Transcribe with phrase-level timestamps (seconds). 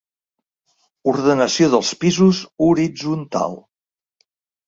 [1.11, 3.57] Ordenació dels pisos horitzontal.